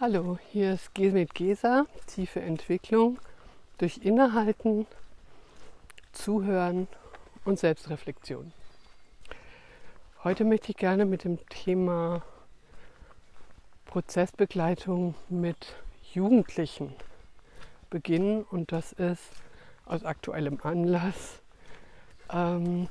[0.00, 3.18] Hallo, hier ist mit Gesa, tiefe Entwicklung
[3.76, 4.86] durch Innehalten,
[6.12, 6.88] Zuhören
[7.44, 8.50] und Selbstreflexion.
[10.24, 12.22] Heute möchte ich gerne mit dem Thema
[13.84, 15.74] Prozessbegleitung mit
[16.14, 16.94] Jugendlichen
[17.90, 19.28] beginnen und das ist
[19.84, 21.42] aus aktuellem Anlass.
[22.32, 22.88] Ähm,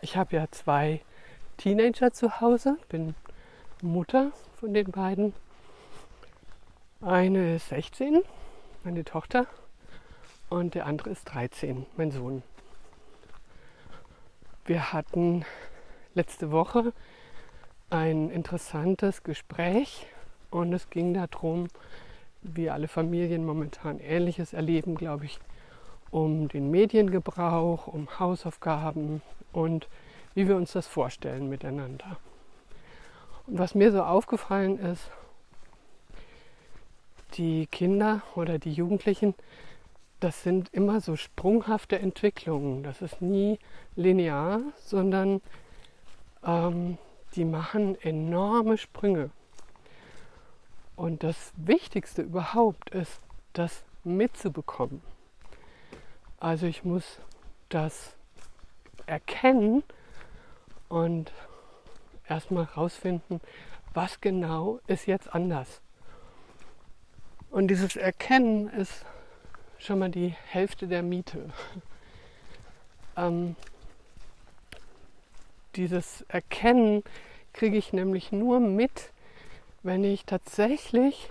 [0.00, 1.00] ich habe ja zwei
[1.58, 3.14] Teenager zu Hause, bin
[3.82, 5.32] Mutter von den beiden
[7.04, 8.22] eine ist 16,
[8.82, 9.46] meine Tochter,
[10.48, 12.42] und der andere ist 13, mein Sohn.
[14.64, 15.44] Wir hatten
[16.14, 16.94] letzte Woche
[17.90, 20.06] ein interessantes Gespräch
[20.50, 21.68] und es ging darum,
[22.40, 25.38] wie alle Familien momentan Ähnliches erleben, glaube ich,
[26.10, 29.20] um den Mediengebrauch, um Hausaufgaben
[29.52, 29.88] und
[30.34, 32.16] wie wir uns das vorstellen miteinander.
[33.46, 35.10] Und was mir so aufgefallen ist,
[37.36, 39.34] die Kinder oder die Jugendlichen,
[40.20, 42.82] das sind immer so sprunghafte Entwicklungen.
[42.82, 43.58] Das ist nie
[43.96, 45.42] linear, sondern
[46.44, 46.98] ähm,
[47.34, 49.30] die machen enorme Sprünge.
[50.96, 53.20] Und das Wichtigste überhaupt ist,
[53.52, 55.02] das mitzubekommen.
[56.38, 57.20] Also ich muss
[57.68, 58.16] das
[59.06, 59.82] erkennen
[60.88, 61.32] und
[62.28, 63.40] erstmal rausfinden,
[63.92, 65.80] was genau ist jetzt anders.
[67.54, 69.06] Und dieses Erkennen ist
[69.78, 71.50] schon mal die Hälfte der Miete.
[73.16, 73.54] ähm,
[75.76, 77.04] dieses Erkennen
[77.52, 79.12] kriege ich nämlich nur mit,
[79.84, 81.30] wenn ich tatsächlich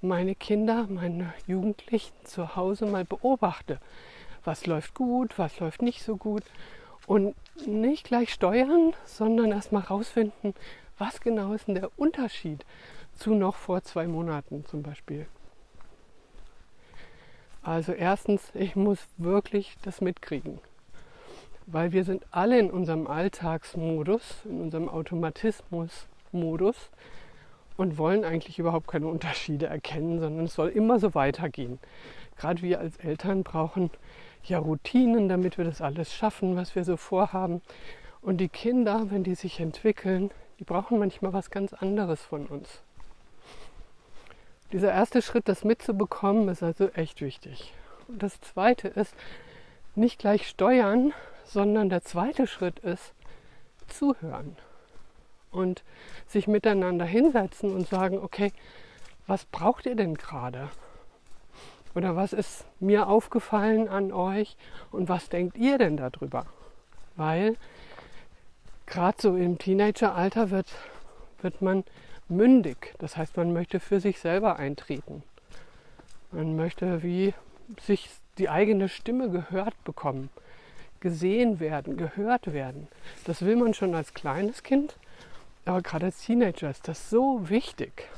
[0.00, 3.80] meine Kinder, meine Jugendlichen zu Hause mal beobachte.
[4.44, 6.44] Was läuft gut, was läuft nicht so gut.
[7.08, 7.34] Und
[7.66, 10.54] nicht gleich steuern, sondern erstmal rausfinden,
[10.98, 12.64] was genau ist denn der Unterschied
[13.18, 15.26] zu noch vor zwei Monaten zum Beispiel.
[17.62, 20.60] Also erstens, ich muss wirklich das mitkriegen,
[21.66, 26.90] weil wir sind alle in unserem Alltagsmodus, in unserem Automatismusmodus
[27.76, 31.78] und wollen eigentlich überhaupt keine Unterschiede erkennen, sondern es soll immer so weitergehen.
[32.38, 33.90] Gerade wir als Eltern brauchen
[34.44, 37.60] ja Routinen, damit wir das alles schaffen, was wir so vorhaben.
[38.22, 42.82] Und die Kinder, wenn die sich entwickeln, die brauchen manchmal was ganz anderes von uns.
[44.72, 47.72] Dieser erste Schritt, das mitzubekommen, ist also echt wichtig.
[48.08, 49.14] Und das zweite ist,
[49.94, 51.12] nicht gleich steuern,
[51.44, 53.14] sondern der zweite Schritt ist
[53.88, 54.56] zuhören
[55.50, 55.82] und
[56.26, 58.52] sich miteinander hinsetzen und sagen, okay,
[59.26, 60.68] was braucht ihr denn gerade?
[61.94, 64.56] Oder was ist mir aufgefallen an euch
[64.92, 66.46] und was denkt ihr denn darüber?
[67.16, 67.56] Weil
[68.86, 70.68] gerade so im Teenageralter wird,
[71.40, 71.84] wird man
[72.28, 72.94] mündig.
[72.98, 75.22] Das heißt, man möchte für sich selber eintreten.
[76.30, 77.34] Man möchte wie
[77.80, 80.30] sich die eigene Stimme gehört bekommen,
[81.00, 82.88] gesehen werden, gehört werden.
[83.24, 84.96] Das will man schon als kleines Kind,
[85.64, 88.08] aber gerade als Teenager ist das so wichtig.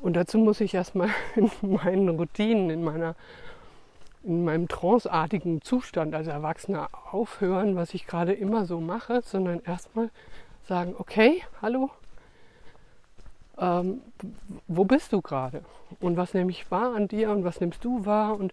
[0.00, 3.14] Und dazu muss ich erstmal in meinen Routinen, in meiner
[4.22, 10.10] in meinem tranceartigen Zustand als Erwachsener aufhören, was ich gerade immer so mache, sondern erstmal
[10.68, 11.90] sagen, okay, hallo,
[13.60, 14.00] ähm,
[14.66, 15.62] wo bist du gerade?
[16.00, 18.52] Und was nehme ich wahr an dir und was nimmst du wahr und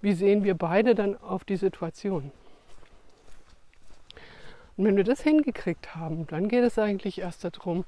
[0.00, 2.30] wie sehen wir beide dann auf die Situation?
[4.76, 7.84] Und wenn wir das hingekriegt haben, dann geht es eigentlich erst darum,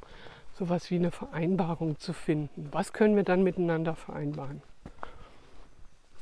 [0.54, 2.68] so etwas wie eine Vereinbarung zu finden.
[2.72, 4.62] Was können wir dann miteinander vereinbaren?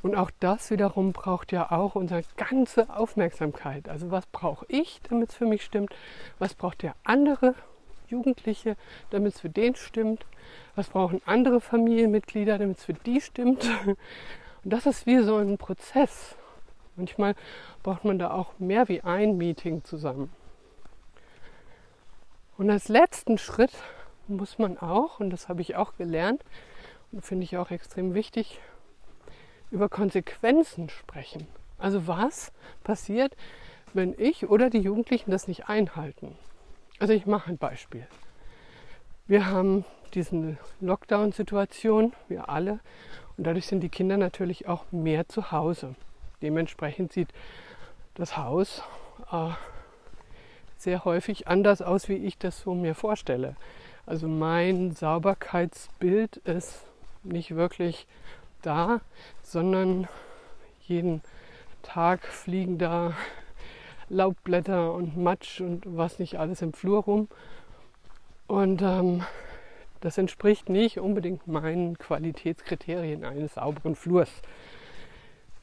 [0.02, 3.88] Und auch das wiederum braucht ja auch unsere ganze Aufmerksamkeit.
[3.88, 5.94] Also was brauche ich, damit es für mich stimmt?
[6.38, 7.54] Was braucht der andere,
[8.08, 8.76] Jugendliche,
[9.10, 10.24] damit es für den stimmt.
[10.74, 13.68] Was brauchen andere Familienmitglieder, damit es für die stimmt.
[13.86, 16.36] Und das ist wie so ein Prozess.
[16.96, 17.34] Manchmal
[17.82, 20.32] braucht man da auch mehr wie ein Meeting zusammen.
[22.56, 23.72] Und als letzten Schritt
[24.28, 26.42] muss man auch, und das habe ich auch gelernt
[27.12, 28.58] und finde ich auch extrem wichtig,
[29.70, 31.46] über Konsequenzen sprechen.
[31.78, 32.52] Also was
[32.82, 33.36] passiert,
[33.92, 36.36] wenn ich oder die Jugendlichen das nicht einhalten?
[36.98, 38.06] Also ich mache ein Beispiel.
[39.26, 39.84] Wir haben
[40.14, 42.80] diese Lockdown-Situation, wir alle,
[43.36, 45.94] und dadurch sind die Kinder natürlich auch mehr zu Hause.
[46.40, 47.28] Dementsprechend sieht
[48.14, 48.82] das Haus
[49.30, 49.50] äh,
[50.78, 53.56] sehr häufig anders aus, wie ich das so mir vorstelle.
[54.06, 56.84] Also mein Sauberkeitsbild ist
[57.24, 58.06] nicht wirklich
[58.62, 59.00] da,
[59.42, 60.08] sondern
[60.86, 61.20] jeden
[61.82, 63.14] Tag fliegen da
[64.08, 67.28] Laubblätter und Matsch und was nicht alles im Flur rum.
[68.46, 69.24] Und ähm,
[70.00, 74.30] Das entspricht nicht unbedingt meinen Qualitätskriterien eines sauberen Flurs.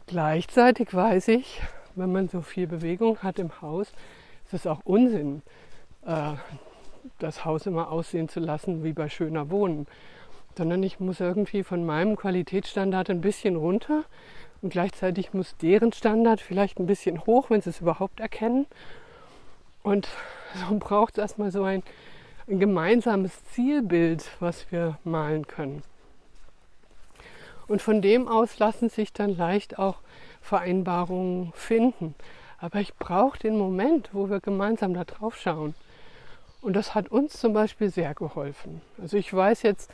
[0.07, 1.61] Gleichzeitig weiß ich,
[1.95, 3.93] wenn man so viel Bewegung hat im Haus,
[4.45, 5.43] ist es auch Unsinn,
[6.05, 6.33] äh,
[7.19, 9.87] das Haus immer aussehen zu lassen wie bei schöner Wohnen.
[10.57, 14.03] Sondern ich muss irgendwie von meinem Qualitätsstandard ein bisschen runter
[14.63, 18.65] und gleichzeitig muss deren Standard vielleicht ein bisschen hoch, wenn sie es überhaupt erkennen.
[19.83, 20.07] Und
[20.55, 21.83] so braucht es erstmal so ein,
[22.47, 25.83] ein gemeinsames Zielbild, was wir malen können.
[27.67, 29.97] Und von dem aus lassen sich dann leicht auch
[30.41, 32.15] Vereinbarungen finden.
[32.57, 35.75] Aber ich brauche den Moment, wo wir gemeinsam da drauf schauen.
[36.61, 38.81] Und das hat uns zum Beispiel sehr geholfen.
[39.01, 39.91] Also ich weiß jetzt,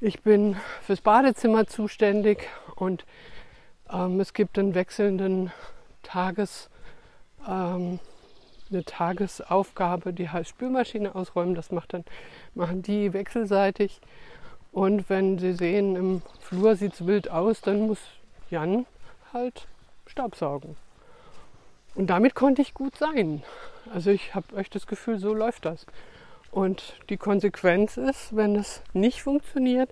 [0.00, 3.04] ich bin fürs Badezimmer zuständig und
[3.92, 5.52] ähm, es gibt einen wechselnden
[6.02, 6.68] Tages,
[7.46, 7.98] ähm,
[8.70, 11.54] eine Tagesaufgabe, die heißt Spülmaschine ausräumen.
[11.54, 12.04] Das macht dann,
[12.54, 14.00] machen die wechselseitig.
[14.72, 18.00] Und wenn sie sehen, im Flur sieht es wild aus, dann muss
[18.50, 18.86] Jan
[19.32, 19.66] halt
[20.06, 20.76] Staubsaugen.
[21.94, 23.42] Und damit konnte ich gut sein.
[23.92, 25.86] Also ich habe echt das Gefühl, so läuft das.
[26.50, 29.90] Und die Konsequenz ist, wenn es nicht funktioniert,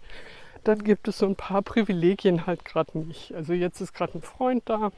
[0.65, 3.35] dann gibt es so ein paar Privilegien halt gerade nicht.
[3.35, 4.91] Also jetzt ist gerade ein Freund da,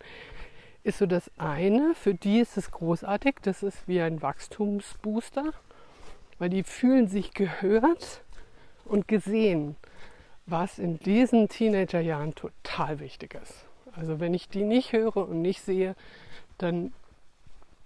[0.82, 1.94] ist so das eine.
[1.94, 3.36] Für die ist es großartig.
[3.42, 5.52] Das ist wie ein Wachstumsbooster,
[6.38, 8.22] weil die fühlen sich gehört
[8.84, 9.76] und gesehen,
[10.46, 13.67] was in diesen Teenagerjahren total wichtig ist.
[13.98, 15.96] Also wenn ich die nicht höre und nicht sehe,
[16.56, 16.92] dann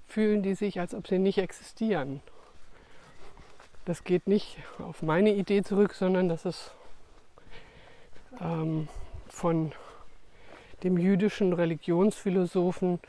[0.07, 2.21] fühlen die sich, als ob sie nicht existieren.
[3.87, 6.73] Das geht nicht auf meine Idee zurück, sondern das ist
[8.41, 8.89] ähm,
[9.29, 9.73] von
[10.83, 13.01] dem jüdischen Religionsphilosophen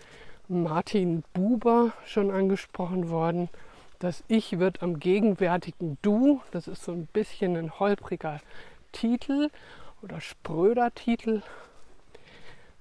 [0.47, 3.50] Martin Buber schon angesprochen worden.
[4.00, 8.39] Das Ich wird am gegenwärtigen Du, das ist so ein bisschen ein holpriger
[8.91, 9.50] Titel
[10.01, 11.41] oder spröder Titel,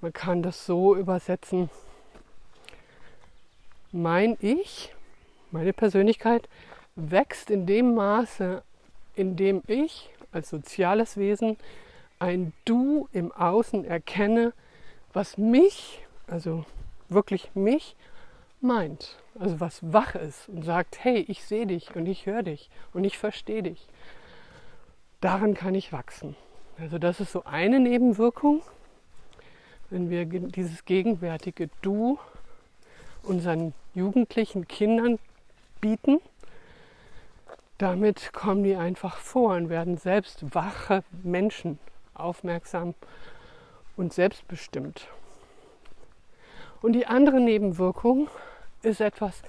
[0.03, 1.71] man kann das so übersetzen.
[3.93, 4.93] Mein Ich,
[5.53, 6.49] meine Persönlichkeit,
[6.97, 8.63] wächst in dem Maße,
[9.15, 11.57] in dem ich als soziales Wesen
[12.19, 14.53] ein Du im Außen erkenne,
[15.13, 16.65] was mich, also
[17.09, 17.95] wirklich mich,
[18.61, 19.19] meint.
[19.39, 23.05] Also was wach ist und sagt, hey, ich sehe dich und ich höre dich und
[23.05, 23.87] ich verstehe dich.
[25.21, 26.35] Daran kann ich wachsen.
[26.79, 28.63] Also das ist so eine Nebenwirkung
[29.93, 32.19] wenn wir dieses gegenwärtige Du
[33.23, 35.19] unseren jugendlichen Kindern
[35.83, 36.19] bieten,
[37.77, 41.79] damit kommen die einfach vor und werden selbst wache Menschen,
[42.15, 42.95] aufmerksam
[43.99, 45.09] und selbstbestimmt.
[46.81, 48.29] Und die andere Nebenwirkung
[48.81, 49.43] ist etwas,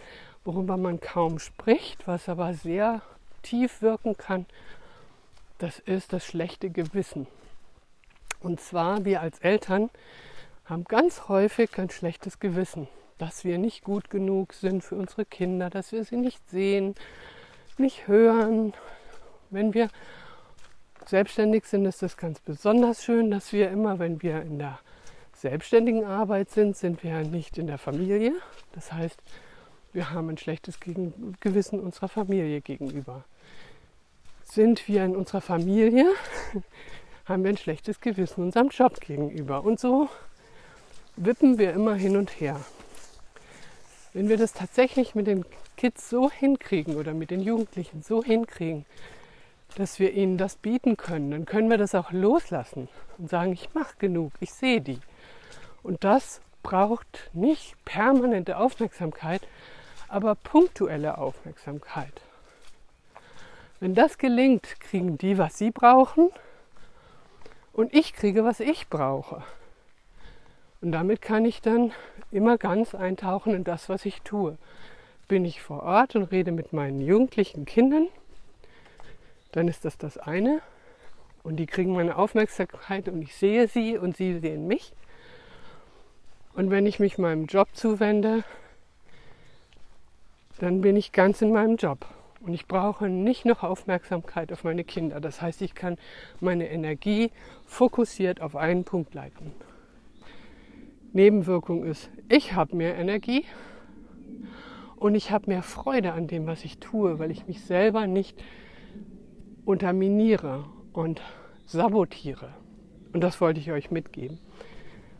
[0.43, 3.01] worüber man kaum spricht, was aber sehr
[3.43, 4.45] tief wirken kann.
[5.57, 7.27] Das ist das schlechte Gewissen.
[8.41, 9.89] Und zwar wir als Eltern
[10.65, 15.69] haben ganz häufig ein schlechtes Gewissen, dass wir nicht gut genug sind für unsere Kinder,
[15.69, 16.95] dass wir sie nicht sehen,
[17.77, 18.73] nicht hören.
[19.49, 19.89] Wenn wir
[21.05, 24.79] selbstständig sind, ist das ganz besonders schön, dass wir immer, wenn wir in der
[25.33, 28.33] selbstständigen Arbeit sind, sind wir nicht in der Familie.
[28.71, 29.21] Das heißt,
[29.91, 33.25] wir haben ein schlechtes Gewissen unserer Familie gegenüber.
[34.43, 36.05] Sind wir in unserer Familie,
[37.25, 39.63] haben wir ein schlechtes Gewissen unserem Job gegenüber.
[39.63, 40.09] Und so
[41.15, 42.59] wippen wir immer hin und her.
[44.13, 45.45] Wenn wir das tatsächlich mit den
[45.77, 48.85] Kids so hinkriegen oder mit den Jugendlichen so hinkriegen,
[49.75, 53.73] dass wir ihnen das bieten können, dann können wir das auch loslassen und sagen, ich
[53.73, 54.99] mache genug, ich sehe die.
[55.81, 59.41] Und das braucht nicht permanente Aufmerksamkeit,
[60.07, 62.21] aber punktuelle Aufmerksamkeit.
[63.79, 66.29] Wenn das gelingt, kriegen die, was sie brauchen
[67.73, 69.43] und ich kriege, was ich brauche.
[70.83, 71.93] Und damit kann ich dann
[72.29, 74.57] immer ganz eintauchen in das, was ich tue.
[75.29, 78.09] Bin ich vor Ort und rede mit meinen jugendlichen Kindern,
[79.53, 80.61] dann ist das das eine.
[81.41, 84.91] Und die kriegen meine Aufmerksamkeit und ich sehe sie und sie sehen mich.
[86.53, 88.43] Und wenn ich mich meinem Job zuwende,
[90.59, 92.05] dann bin ich ganz in meinem Job.
[92.41, 95.21] Und ich brauche nicht noch Aufmerksamkeit auf meine Kinder.
[95.21, 95.97] Das heißt, ich kann
[96.41, 97.31] meine Energie
[97.65, 99.53] fokussiert auf einen Punkt leiten.
[101.13, 103.45] Nebenwirkung ist, ich habe mehr Energie
[104.95, 108.43] und ich habe mehr Freude an dem, was ich tue, weil ich mich selber nicht
[109.63, 111.21] unterminiere und
[111.67, 112.49] sabotiere.
[113.13, 114.39] Und das wollte ich euch mitgeben,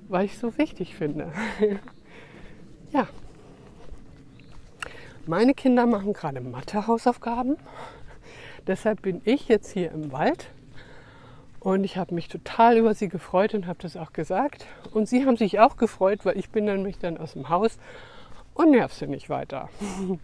[0.07, 1.31] weil ich es so wichtig finde.
[2.91, 3.07] ja.
[5.27, 7.55] Meine Kinder machen gerade Mathe-Hausaufgaben.
[8.65, 10.49] Deshalb bin ich jetzt hier im Wald
[11.63, 14.65] und ich habe mich total über sie gefreut und habe das auch gesagt.
[14.91, 17.77] Und sie haben sich auch gefreut, weil ich bin nämlich dann aus dem Haus
[18.53, 19.69] und nerv sie nicht weiter.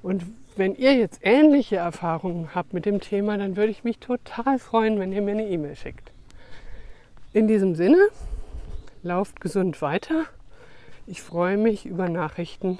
[0.00, 0.24] Und
[0.54, 5.00] wenn ihr jetzt ähnliche Erfahrungen habt mit dem Thema, dann würde ich mich total freuen,
[5.00, 6.12] wenn ihr mir eine E-Mail schickt.
[7.32, 7.98] In diesem Sinne,
[9.02, 10.24] lauft gesund weiter.
[11.08, 12.78] Ich freue mich über Nachrichten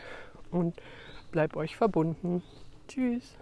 [0.53, 0.75] und
[1.33, 2.45] bleib euch verbunden.
[2.87, 3.37] Tschüss.